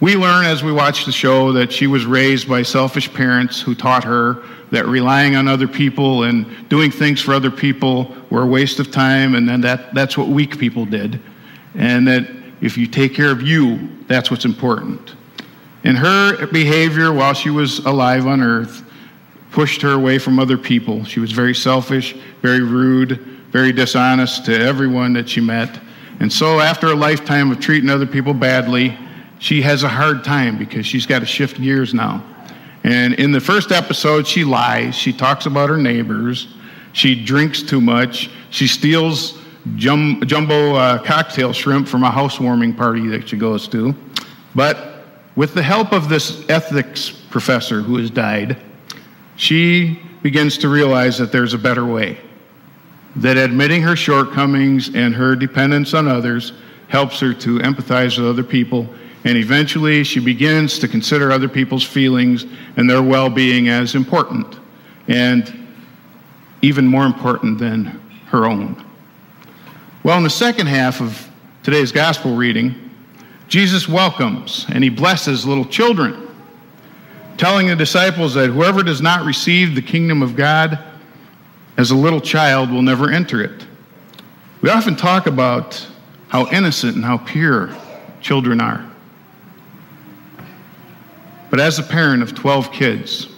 We 0.00 0.16
learn 0.16 0.44
as 0.44 0.64
we 0.64 0.72
watch 0.72 1.04
the 1.04 1.12
show 1.12 1.52
that 1.52 1.72
she 1.72 1.86
was 1.86 2.04
raised 2.04 2.48
by 2.48 2.62
selfish 2.62 3.14
parents 3.14 3.60
who 3.60 3.76
taught 3.76 4.02
her 4.02 4.42
that 4.72 4.86
relying 4.86 5.36
on 5.36 5.46
other 5.46 5.68
people 5.68 6.24
and 6.24 6.68
doing 6.68 6.90
things 6.90 7.20
for 7.20 7.34
other 7.34 7.52
people 7.52 8.12
were 8.28 8.42
a 8.42 8.46
waste 8.46 8.80
of 8.80 8.90
time, 8.90 9.36
and 9.36 9.48
then 9.48 9.60
that, 9.60 9.94
that's 9.94 10.18
what 10.18 10.26
weak 10.26 10.58
people 10.58 10.84
did. 10.84 11.20
And 11.76 12.08
that 12.08 12.28
if 12.60 12.76
you 12.76 12.88
take 12.88 13.14
care 13.14 13.30
of 13.30 13.40
you, 13.40 13.88
that's 14.08 14.32
what's 14.32 14.44
important. 14.44 15.14
And 15.84 15.98
her 15.98 16.46
behavior 16.46 17.12
while 17.12 17.34
she 17.34 17.50
was 17.50 17.80
alive 17.80 18.26
on 18.26 18.40
earth 18.40 18.84
pushed 19.50 19.82
her 19.82 19.92
away 19.92 20.18
from 20.18 20.38
other 20.38 20.56
people. 20.56 21.04
She 21.04 21.20
was 21.20 21.32
very 21.32 21.54
selfish, 21.54 22.14
very 22.40 22.60
rude, 22.60 23.18
very 23.50 23.72
dishonest 23.72 24.46
to 24.46 24.58
everyone 24.58 25.12
that 25.12 25.28
she 25.28 25.40
met. 25.40 25.80
And 26.20 26.32
so, 26.32 26.60
after 26.60 26.88
a 26.88 26.94
lifetime 26.94 27.50
of 27.50 27.60
treating 27.60 27.90
other 27.90 28.06
people 28.06 28.32
badly, 28.32 28.96
she 29.38 29.60
has 29.62 29.82
a 29.82 29.88
hard 29.88 30.24
time 30.24 30.56
because 30.56 30.86
she's 30.86 31.04
got 31.04 31.18
to 31.18 31.26
shift 31.26 31.60
gears 31.60 31.92
now. 31.92 32.24
And 32.84 33.14
in 33.14 33.32
the 33.32 33.40
first 33.40 33.72
episode, 33.72 34.26
she 34.26 34.44
lies. 34.44 34.94
She 34.94 35.12
talks 35.12 35.46
about 35.46 35.68
her 35.68 35.76
neighbors. 35.76 36.48
She 36.92 37.24
drinks 37.24 37.62
too 37.62 37.80
much. 37.80 38.30
She 38.50 38.66
steals 38.66 39.38
jum- 39.76 40.22
jumbo 40.26 40.74
uh, 40.74 40.98
cocktail 41.02 41.52
shrimp 41.52 41.88
from 41.88 42.04
a 42.04 42.10
housewarming 42.10 42.74
party 42.74 43.08
that 43.08 43.28
she 43.28 43.36
goes 43.36 43.68
to. 43.68 43.94
But 44.54 44.91
with 45.34 45.54
the 45.54 45.62
help 45.62 45.92
of 45.92 46.08
this 46.08 46.48
ethics 46.48 47.10
professor 47.10 47.80
who 47.80 47.96
has 47.96 48.10
died, 48.10 48.56
she 49.36 50.00
begins 50.22 50.58
to 50.58 50.68
realize 50.68 51.18
that 51.18 51.32
there's 51.32 51.54
a 51.54 51.58
better 51.58 51.84
way. 51.84 52.18
That 53.16 53.36
admitting 53.36 53.82
her 53.82 53.96
shortcomings 53.96 54.94
and 54.94 55.14
her 55.14 55.34
dependence 55.34 55.94
on 55.94 56.08
others 56.08 56.52
helps 56.88 57.20
her 57.20 57.32
to 57.34 57.58
empathize 57.58 58.18
with 58.18 58.26
other 58.26 58.44
people, 58.44 58.86
and 59.24 59.36
eventually 59.36 60.04
she 60.04 60.20
begins 60.20 60.78
to 60.78 60.88
consider 60.88 61.32
other 61.32 61.48
people's 61.48 61.84
feelings 61.84 62.44
and 62.76 62.88
their 62.88 63.02
well 63.02 63.30
being 63.30 63.68
as 63.68 63.94
important, 63.94 64.58
and 65.08 65.66
even 66.60 66.86
more 66.86 67.06
important 67.06 67.58
than 67.58 67.86
her 68.26 68.46
own. 68.46 68.84
Well, 70.04 70.16
in 70.18 70.24
the 70.24 70.30
second 70.30 70.66
half 70.66 71.00
of 71.00 71.28
today's 71.62 71.92
gospel 71.92 72.34
reading, 72.34 72.90
Jesus 73.52 73.86
welcomes 73.86 74.64
and 74.70 74.82
he 74.82 74.88
blesses 74.88 75.44
little 75.44 75.66
children, 75.66 76.26
telling 77.36 77.66
the 77.66 77.76
disciples 77.76 78.32
that 78.32 78.48
whoever 78.48 78.82
does 78.82 79.02
not 79.02 79.26
receive 79.26 79.74
the 79.74 79.82
kingdom 79.82 80.22
of 80.22 80.34
God 80.34 80.78
as 81.76 81.90
a 81.90 81.94
little 81.94 82.22
child 82.22 82.70
will 82.70 82.80
never 82.80 83.10
enter 83.10 83.42
it. 83.42 83.66
We 84.62 84.70
often 84.70 84.96
talk 84.96 85.26
about 85.26 85.86
how 86.28 86.50
innocent 86.50 86.94
and 86.96 87.04
how 87.04 87.18
pure 87.18 87.76
children 88.22 88.58
are. 88.58 88.90
But 91.50 91.60
as 91.60 91.78
a 91.78 91.82
parent 91.82 92.22
of 92.22 92.34
12 92.34 92.72
kids 92.72 93.28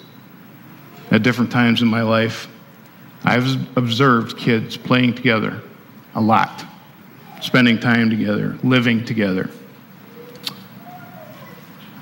at 1.11 1.25
different 1.25 1.51
times 1.51 1.83
in 1.83 1.89
my 1.89 2.03
life, 2.03 2.47
I've 3.25 3.77
observed 3.77 4.39
kids 4.39 4.77
playing 4.77 5.15
together 5.15 5.61
a 6.15 6.21
lot, 6.21 6.65
spending 7.41 7.81
time 7.81 8.11
together, 8.11 8.57
living 8.63 9.05
together. 9.05 9.51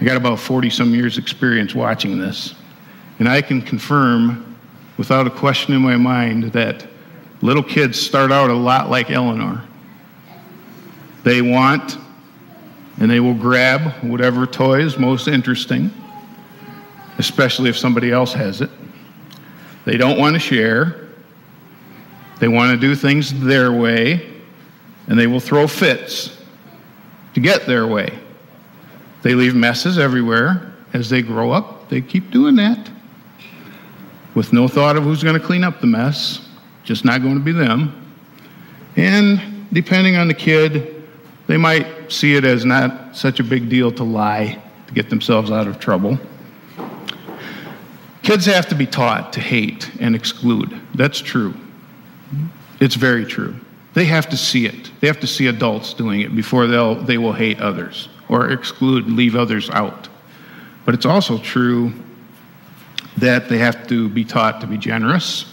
I 0.03 0.05
got 0.05 0.17
about 0.17 0.41
40 0.41 0.69
some 0.69 0.93
years' 0.97 1.17
experience 1.17 1.77
watching 1.77 2.19
this, 2.19 2.57
and 3.21 3.29
I 3.29 3.41
can 3.41 3.63
confirm 3.63 4.57
without 4.97 5.29
a 5.29 5.31
question 5.31 5.75
in 5.75 5.81
my 5.81 5.97
mind 5.97 6.51
that 6.55 6.85
little 7.41 7.63
kids 7.63 8.01
start 8.01 8.33
out 8.33 8.51
a 8.51 8.53
lot 8.53 8.91
like 8.91 9.13
Eleanor. 9.13 9.63
They 11.23 11.41
want 11.41 11.99
and 12.99 13.09
they 13.09 13.21
will 13.21 13.35
grab 13.35 13.93
whatever 14.03 14.45
toy 14.45 14.81
is 14.81 14.99
most 14.99 15.29
interesting, 15.29 15.93
especially 17.19 17.71
if 17.71 17.79
somebody 17.79 18.11
else 18.11 18.33
has 18.33 18.61
it. 18.61 18.71
They 19.85 19.97
don't 19.97 20.19
want 20.19 20.35
to 20.35 20.41
share. 20.41 21.11
They 22.41 22.49
want 22.49 22.73
to 22.73 22.77
do 22.77 22.97
things 22.97 23.41
their 23.41 23.71
way, 23.71 24.33
and 25.07 25.17
they 25.17 25.29
will 25.29 25.39
throw 25.39 25.69
fits 25.69 26.43
to 27.35 27.41
get 27.41 27.67
their 27.67 27.87
way. 27.87 28.19
They 29.23 29.35
leave 29.35 29.55
messes 29.55 29.99
everywhere. 29.99 30.73
As 30.93 31.09
they 31.09 31.23
grow 31.23 31.53
up, 31.53 31.89
they 31.89 32.03
keep 32.03 32.31
doing 32.31 32.57
that 32.57 32.91
with 34.35 34.53
no 34.53 34.69
thought 34.69 34.97
of 34.97 35.05
who's 35.05 35.23
going 35.23 35.39
to 35.39 35.45
clean 35.45 35.65
up 35.65 35.81
the 35.81 35.87
mess, 35.87 36.47
just 36.85 37.05
not 37.05 37.23
going 37.23 37.35
to 37.35 37.45
be 37.45 37.53
them. 37.53 37.99
And 38.97 39.67
depending 39.73 40.17
on 40.17 40.29
the 40.29 40.35
kid, 40.35 41.03
they 41.47 41.57
might 41.57 42.11
see 42.11 42.35
it 42.35 42.45
as 42.45 42.65
not 42.65 43.17
such 43.17 43.41
a 43.41 43.45
big 43.45 43.69
deal 43.69 43.93
to 43.93 44.05
lie 44.05 44.63
to 44.87 44.95
get 44.95 45.11
themselves 45.11 45.51
out 45.51 45.67
of 45.67 45.79
trouble. 45.79 46.19
Kids 48.23 48.47
have 48.47 48.69
to 48.69 48.75
be 48.75 48.87
taught 48.87 49.33
to 49.33 49.41
hate 49.41 49.91
and 50.01 50.15
exclude. 50.15 50.81
That's 50.95 51.21
true. 51.21 51.55
It's 52.81 52.95
very 52.95 53.25
true. 53.25 53.57
They 53.95 54.05
have 54.07 54.29
to 54.31 54.37
see 54.37 54.67
it. 54.67 54.91
They 55.01 55.07
have 55.07 55.21
to 55.21 55.27
see 55.27 55.49
adults 55.49 55.93
doing 55.93 56.21
it 56.21 56.35
before 56.35 56.67
they'll, 56.67 56.95
they 56.95 57.19
will 57.19 57.33
hate 57.33 57.61
others 57.61 58.09
or 58.33 58.51
exclude, 58.51 59.07
leave 59.11 59.37
others 59.37 59.69
out. 59.71 60.09
But 60.87 60.95
it's 60.95 61.05
also 61.05 61.37
true 61.37 61.93
that 63.19 63.51
they 63.51 63.59
have 63.59 63.87
to 63.89 64.09
be 64.09 64.25
taught 64.25 64.63
to 64.63 64.67
be 64.67 64.79
generous. 64.79 65.45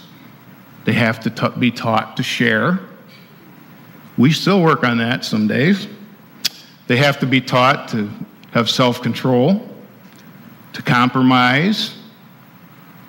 They 0.86 0.94
have 0.94 1.20
to 1.20 1.30
t- 1.30 1.58
be 1.58 1.70
taught 1.70 2.16
to 2.16 2.22
share. 2.22 2.80
We 4.16 4.32
still 4.32 4.62
work 4.62 4.82
on 4.82 4.96
that 4.96 5.26
some 5.26 5.46
days. 5.46 5.88
They 6.86 6.96
have 6.96 7.20
to 7.20 7.26
be 7.26 7.42
taught 7.42 7.88
to 7.90 8.10
have 8.52 8.70
self 8.70 9.02
control, 9.02 9.68
to 10.72 10.80
compromise, 10.80 11.94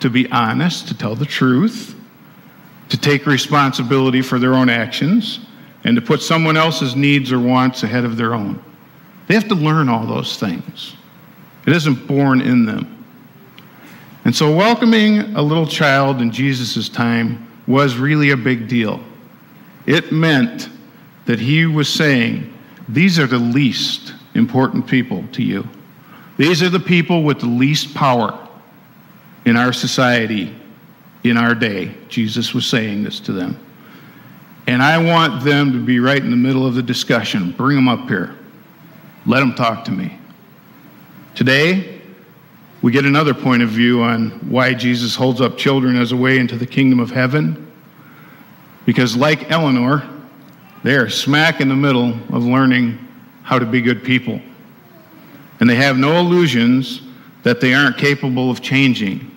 to 0.01 0.09
be 0.09 0.29
honest, 0.31 0.89
to 0.89 0.97
tell 0.97 1.15
the 1.15 1.25
truth, 1.25 1.95
to 2.89 2.97
take 2.97 3.25
responsibility 3.25 4.21
for 4.21 4.37
their 4.37 4.53
own 4.53 4.69
actions, 4.69 5.39
and 5.85 5.95
to 5.95 6.01
put 6.01 6.21
someone 6.21 6.57
else's 6.57 6.93
needs 6.93 7.31
or 7.31 7.39
wants 7.39 7.83
ahead 7.83 8.03
of 8.03 8.17
their 8.17 8.33
own. 8.33 8.61
They 9.31 9.35
have 9.35 9.47
to 9.47 9.55
learn 9.55 9.87
all 9.87 10.05
those 10.05 10.35
things. 10.35 10.93
It 11.65 11.71
isn't 11.71 12.05
born 12.05 12.41
in 12.41 12.65
them. 12.65 13.05
And 14.25 14.35
so, 14.35 14.53
welcoming 14.53 15.19
a 15.37 15.41
little 15.41 15.65
child 15.65 16.19
in 16.19 16.31
Jesus' 16.33 16.89
time 16.89 17.49
was 17.65 17.95
really 17.95 18.31
a 18.31 18.35
big 18.35 18.67
deal. 18.67 18.99
It 19.85 20.11
meant 20.11 20.67
that 21.27 21.39
he 21.39 21.65
was 21.65 21.87
saying, 21.87 22.53
These 22.89 23.19
are 23.19 23.25
the 23.25 23.37
least 23.37 24.13
important 24.35 24.85
people 24.85 25.23
to 25.31 25.41
you. 25.41 25.65
These 26.35 26.61
are 26.61 26.69
the 26.69 26.77
people 26.77 27.23
with 27.23 27.39
the 27.39 27.45
least 27.45 27.95
power 27.95 28.37
in 29.45 29.55
our 29.55 29.71
society 29.71 30.53
in 31.23 31.37
our 31.37 31.55
day. 31.55 31.95
Jesus 32.09 32.53
was 32.53 32.65
saying 32.65 33.03
this 33.03 33.21
to 33.21 33.31
them. 33.31 33.57
And 34.67 34.83
I 34.83 35.01
want 35.01 35.45
them 35.45 35.71
to 35.71 35.79
be 35.79 36.01
right 36.01 36.21
in 36.21 36.31
the 36.31 36.35
middle 36.35 36.67
of 36.67 36.75
the 36.75 36.83
discussion. 36.83 37.51
Bring 37.51 37.77
them 37.77 37.87
up 37.87 38.09
here. 38.09 38.35
Let 39.25 39.39
them 39.39 39.53
talk 39.53 39.85
to 39.85 39.91
me. 39.91 40.17
Today, 41.35 42.01
we 42.81 42.91
get 42.91 43.05
another 43.05 43.33
point 43.33 43.61
of 43.61 43.69
view 43.69 44.01
on 44.01 44.31
why 44.49 44.73
Jesus 44.73 45.15
holds 45.15 45.39
up 45.39 45.57
children 45.57 45.95
as 45.95 46.11
a 46.11 46.17
way 46.17 46.39
into 46.39 46.55
the 46.55 46.65
kingdom 46.65 46.99
of 46.99 47.11
heaven. 47.11 47.71
Because, 48.85 49.15
like 49.15 49.51
Eleanor, 49.51 50.03
they 50.83 50.95
are 50.95 51.09
smack 51.09 51.61
in 51.61 51.69
the 51.69 51.75
middle 51.75 52.09
of 52.35 52.43
learning 52.43 52.97
how 53.43 53.59
to 53.59 53.65
be 53.65 53.81
good 53.81 54.03
people. 54.03 54.41
And 55.59 55.69
they 55.69 55.75
have 55.75 55.97
no 55.97 56.17
illusions 56.17 57.01
that 57.43 57.61
they 57.61 57.75
aren't 57.75 57.97
capable 57.97 58.49
of 58.49 58.61
changing 58.61 59.29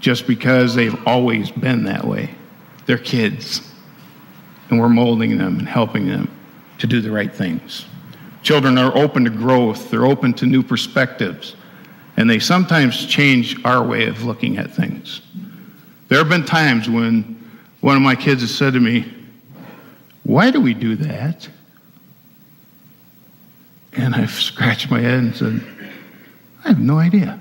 just 0.00 0.26
because 0.26 0.74
they've 0.74 0.96
always 1.06 1.50
been 1.50 1.84
that 1.84 2.04
way. 2.04 2.30
They're 2.86 2.96
kids, 2.96 3.70
and 4.70 4.80
we're 4.80 4.88
molding 4.88 5.36
them 5.36 5.58
and 5.58 5.68
helping 5.68 6.06
them 6.06 6.30
to 6.78 6.86
do 6.86 7.02
the 7.02 7.10
right 7.10 7.34
things. 7.34 7.84
Children 8.42 8.78
are 8.78 8.96
open 8.96 9.24
to 9.24 9.30
growth, 9.30 9.90
they're 9.90 10.06
open 10.06 10.32
to 10.34 10.46
new 10.46 10.62
perspectives, 10.62 11.56
and 12.16 12.28
they 12.28 12.38
sometimes 12.38 13.06
change 13.06 13.62
our 13.64 13.82
way 13.82 14.06
of 14.06 14.24
looking 14.24 14.58
at 14.58 14.70
things. 14.70 15.22
There 16.08 16.18
have 16.18 16.28
been 16.28 16.44
times 16.44 16.88
when 16.88 17.38
one 17.80 17.96
of 17.96 18.02
my 18.02 18.14
kids 18.14 18.40
has 18.40 18.54
said 18.54 18.72
to 18.72 18.80
me, 18.80 19.12
Why 20.22 20.50
do 20.50 20.60
we 20.60 20.74
do 20.74 20.96
that? 20.96 21.48
And 23.92 24.14
I've 24.14 24.30
scratched 24.30 24.90
my 24.90 25.00
head 25.00 25.18
and 25.18 25.36
said, 25.36 25.60
I 26.64 26.68
have 26.68 26.78
no 26.78 26.98
idea. 26.98 27.40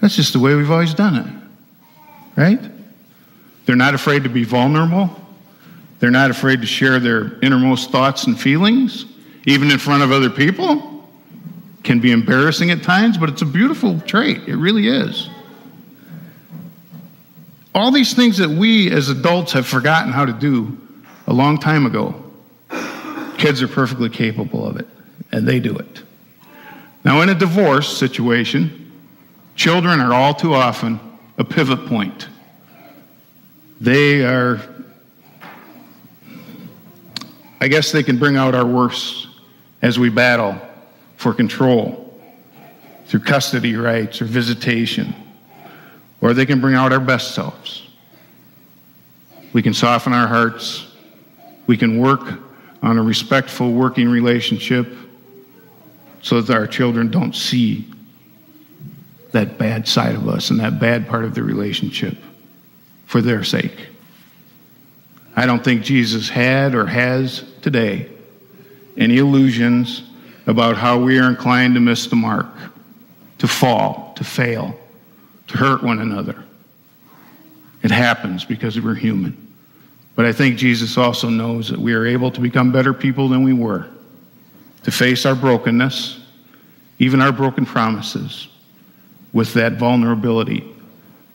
That's 0.00 0.16
just 0.16 0.32
the 0.32 0.38
way 0.38 0.54
we've 0.54 0.70
always 0.70 0.94
done 0.94 1.16
it, 1.16 2.40
right? 2.40 2.60
They're 3.64 3.76
not 3.76 3.94
afraid 3.94 4.22
to 4.22 4.28
be 4.28 4.44
vulnerable. 4.44 5.10
They're 5.98 6.10
not 6.10 6.30
afraid 6.30 6.60
to 6.60 6.66
share 6.66 7.00
their 7.00 7.38
innermost 7.40 7.90
thoughts 7.90 8.26
and 8.26 8.38
feelings, 8.38 9.06
even 9.46 9.70
in 9.70 9.78
front 9.78 10.02
of 10.02 10.12
other 10.12 10.28
people. 10.28 10.92
Can 11.82 12.00
be 12.00 12.12
embarrassing 12.12 12.70
at 12.70 12.82
times, 12.82 13.16
but 13.16 13.28
it's 13.28 13.42
a 13.42 13.46
beautiful 13.46 14.00
trait. 14.00 14.48
It 14.48 14.56
really 14.56 14.88
is. 14.88 15.30
All 17.74 17.90
these 17.90 18.12
things 18.12 18.38
that 18.38 18.50
we 18.50 18.90
as 18.90 19.08
adults 19.08 19.52
have 19.52 19.66
forgotten 19.66 20.12
how 20.12 20.24
to 20.24 20.32
do 20.32 20.76
a 21.26 21.32
long 21.32 21.58
time 21.58 21.86
ago, 21.86 22.22
kids 23.38 23.62
are 23.62 23.68
perfectly 23.68 24.10
capable 24.10 24.66
of 24.66 24.76
it, 24.76 24.88
and 25.32 25.46
they 25.46 25.60
do 25.60 25.76
it. 25.78 26.02
Now, 27.04 27.20
in 27.20 27.28
a 27.28 27.34
divorce 27.34 27.96
situation, 27.96 28.86
Children 29.56 30.00
are 30.00 30.12
all 30.12 30.34
too 30.34 30.54
often 30.54 31.00
a 31.38 31.44
pivot 31.44 31.86
point. 31.86 32.28
They 33.80 34.22
are, 34.22 34.60
I 37.58 37.68
guess 37.68 37.90
they 37.90 38.02
can 38.02 38.18
bring 38.18 38.36
out 38.36 38.54
our 38.54 38.66
worst 38.66 39.28
as 39.82 39.98
we 39.98 40.08
battle 40.08 40.58
for 41.16 41.32
control 41.34 42.02
through 43.06 43.20
custody 43.20 43.76
rights 43.76 44.20
or 44.20 44.24
visitation, 44.24 45.14
or 46.20 46.34
they 46.34 46.46
can 46.46 46.60
bring 46.60 46.74
out 46.74 46.92
our 46.92 47.00
best 47.00 47.34
selves. 47.34 47.88
We 49.52 49.62
can 49.62 49.74
soften 49.74 50.12
our 50.12 50.26
hearts. 50.26 50.86
We 51.66 51.76
can 51.76 52.00
work 52.00 52.20
on 52.82 52.98
a 52.98 53.02
respectful 53.02 53.72
working 53.72 54.08
relationship 54.08 54.88
so 56.22 56.40
that 56.40 56.54
our 56.54 56.66
children 56.66 57.10
don't 57.10 57.34
see 57.34 57.90
that 59.32 59.58
bad 59.58 59.86
side 59.86 60.14
of 60.14 60.28
us 60.28 60.50
and 60.50 60.60
that 60.60 60.80
bad 60.80 61.08
part 61.08 61.24
of 61.24 61.34
the 61.34 61.42
relationship 61.42 62.16
for 63.06 63.20
their 63.20 63.44
sake. 63.44 63.88
I 65.36 65.46
don't 65.46 65.62
think 65.62 65.82
Jesus 65.82 66.28
had 66.28 66.74
or 66.74 66.86
has 66.86 67.44
today 67.60 68.10
any 68.96 69.18
illusions 69.18 70.02
about 70.46 70.76
how 70.76 70.98
we 70.98 71.18
are 71.18 71.28
inclined 71.28 71.74
to 71.74 71.80
miss 71.80 72.06
the 72.06 72.16
mark, 72.16 72.46
to 73.38 73.48
fall, 73.48 74.14
to 74.16 74.24
fail, 74.24 74.78
to 75.48 75.58
hurt 75.58 75.82
one 75.82 76.00
another. 76.00 76.44
It 77.82 77.90
happens 77.90 78.44
because 78.44 78.80
we're 78.80 78.94
human. 78.94 79.42
But 80.14 80.24
I 80.24 80.32
think 80.32 80.56
Jesus 80.56 80.96
also 80.96 81.28
knows 81.28 81.68
that 81.68 81.78
we 81.78 81.92
are 81.92 82.06
able 82.06 82.30
to 82.30 82.40
become 82.40 82.72
better 82.72 82.94
people 82.94 83.28
than 83.28 83.44
we 83.44 83.52
were, 83.52 83.86
to 84.84 84.90
face 84.90 85.26
our 85.26 85.34
brokenness, 85.34 86.20
even 86.98 87.20
our 87.20 87.32
broken 87.32 87.66
promises, 87.66 88.48
with 89.32 89.52
that 89.54 89.74
vulnerability 89.74 90.64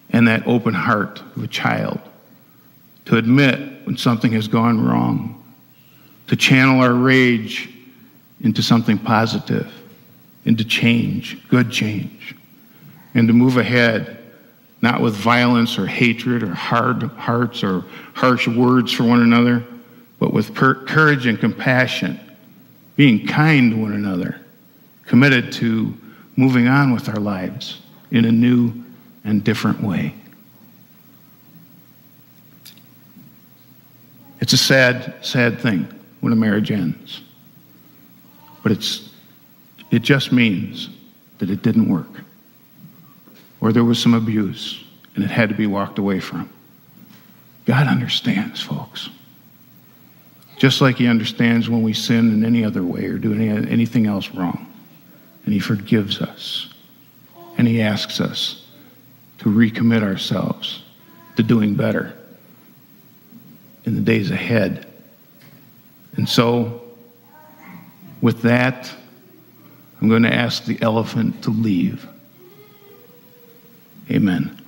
and 0.10 0.28
that 0.28 0.47
open 0.47 0.74
heart 0.74 1.21
of 1.36 1.43
a 1.43 1.47
child, 1.47 2.00
to 3.06 3.17
admit 3.17 3.86
when 3.86 3.95
something 3.95 4.32
has 4.32 4.47
gone 4.47 4.84
wrong, 4.84 5.40
to 6.31 6.37
channel 6.37 6.79
our 6.79 6.93
rage 6.93 7.69
into 8.39 8.63
something 8.63 8.97
positive, 8.97 9.69
into 10.45 10.63
change, 10.63 11.45
good 11.49 11.69
change, 11.69 12.37
and 13.13 13.27
to 13.27 13.33
move 13.33 13.57
ahead 13.57 14.17
not 14.81 15.01
with 15.01 15.13
violence 15.13 15.77
or 15.77 15.85
hatred 15.85 16.41
or 16.41 16.53
hard 16.53 17.03
hearts 17.03 17.65
or 17.65 17.83
harsh 18.13 18.47
words 18.47 18.93
for 18.93 19.03
one 19.03 19.21
another, 19.21 19.61
but 20.19 20.31
with 20.31 20.55
per- 20.55 20.85
courage 20.85 21.25
and 21.25 21.37
compassion, 21.37 22.17
being 22.95 23.27
kind 23.27 23.73
to 23.73 23.77
one 23.77 23.91
another, 23.91 24.39
committed 25.05 25.51
to 25.51 25.93
moving 26.37 26.69
on 26.69 26.93
with 26.93 27.09
our 27.09 27.19
lives 27.19 27.81
in 28.11 28.23
a 28.23 28.31
new 28.31 28.73
and 29.25 29.43
different 29.43 29.83
way. 29.83 30.15
It's 34.39 34.53
a 34.53 34.57
sad, 34.57 35.25
sad 35.25 35.59
thing 35.59 35.97
when 36.21 36.31
a 36.31 36.36
marriage 36.36 36.71
ends. 36.71 37.21
But 38.63 38.71
it's, 38.71 39.10
it 39.89 40.01
just 40.01 40.31
means 40.31 40.89
that 41.39 41.49
it 41.49 41.62
didn't 41.62 41.89
work 41.89 42.21
or 43.62 43.71
there 43.71 43.84
was 43.84 44.01
some 44.01 44.13
abuse 44.13 44.84
and 45.15 45.23
it 45.23 45.29
had 45.29 45.49
to 45.49 45.55
be 45.55 45.67
walked 45.67 45.99
away 45.99 46.19
from. 46.19 46.49
God 47.65 47.88
understands, 47.88 48.62
folks. 48.62 49.10
Just 50.57 50.81
like 50.81 50.97
He 50.97 51.07
understands 51.07 51.69
when 51.69 51.84
we 51.84 51.93
sin 51.93 52.31
in 52.31 52.43
any 52.43 52.65
other 52.65 52.84
way 52.84 53.05
or 53.05 53.17
do 53.17 53.34
any, 53.34 53.49
anything 53.49 54.07
else 54.07 54.29
wrong. 54.31 54.71
And 55.45 55.53
He 55.53 55.60
forgives 55.60 56.21
us. 56.21 56.73
And 57.57 57.67
He 57.67 57.81
asks 57.81 58.19
us 58.19 58.67
to 59.39 59.45
recommit 59.45 60.01
ourselves 60.03 60.84
to 61.36 61.43
doing 61.43 61.75
better 61.75 62.17
in 63.86 63.95
the 63.95 64.01
days 64.01 64.31
ahead. 64.31 64.90
And 66.15 66.28
so, 66.28 66.82
with 68.21 68.41
that, 68.43 68.91
I'm 70.02 70.10
going 70.10 70.24
to 70.24 70.34
ask 70.34 70.65
the 70.65 70.82
elephant 70.82 71.43
to 71.43 71.52
leave. 71.52 72.08
Amen. 74.10 74.61